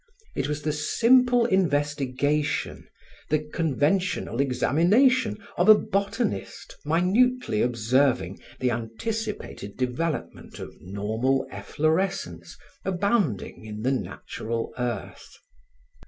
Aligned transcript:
It 0.35 0.47
was 0.47 0.63
the 0.63 0.71
simple 0.73 1.45
investigation, 1.45 2.87
the 3.29 3.37
conventional 3.37 4.39
examination 4.41 5.37
of 5.59 5.69
a 5.69 5.77
botanist 5.77 6.75
minutely 6.83 7.61
observing 7.61 8.39
the 8.59 8.71
anticipated 8.71 9.77
development 9.77 10.57
of 10.57 10.75
normal 10.81 11.45
efflorescence 11.51 12.57
abounding 12.83 13.63
in 13.63 13.83
the 13.83 13.91
natural 13.91 14.73
earth. 14.79 15.37